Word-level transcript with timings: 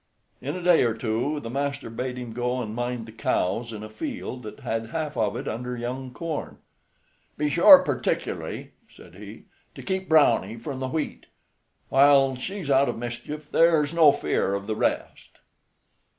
In 0.41 0.55
a 0.55 0.63
day 0.63 0.81
or 0.83 0.95
two 0.95 1.39
the 1.41 1.49
master 1.51 1.87
bade 1.91 2.17
him 2.17 2.33
go 2.33 2.59
and 2.59 2.73
mind 2.73 3.05
the 3.05 3.11
cows 3.11 3.71
in 3.71 3.83
a 3.83 3.87
field 3.87 4.41
that 4.41 4.61
had 4.61 4.89
half 4.89 5.15
of 5.15 5.35
it 5.35 5.47
under 5.47 5.77
young 5.77 6.11
corn. 6.11 6.57
"Be 7.37 7.47
sure, 7.51 7.77
particularly," 7.83 8.71
said 8.89 9.13
he, 9.13 9.43
"to 9.75 9.83
keep 9.83 10.09
Browney 10.09 10.59
from 10.59 10.79
the 10.79 10.89
wheat; 10.89 11.27
while 11.89 12.35
she's 12.35 12.71
out 12.71 12.89
of 12.89 12.97
mischief 12.97 13.51
there's 13.51 13.93
no 13.93 14.11
fear 14.11 14.55
of 14.55 14.65
the 14.65 14.75
rest." 14.75 15.37